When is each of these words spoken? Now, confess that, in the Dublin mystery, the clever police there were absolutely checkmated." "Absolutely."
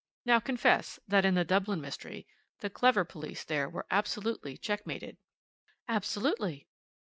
Now, 0.25 0.39
confess 0.39 0.99
that, 1.07 1.25
in 1.25 1.35
the 1.35 1.45
Dublin 1.45 1.79
mystery, 1.79 2.25
the 2.61 2.71
clever 2.71 3.05
police 3.05 3.43
there 3.43 3.69
were 3.69 3.85
absolutely 3.91 4.57
checkmated." 4.57 5.17
"Absolutely." 5.87 6.65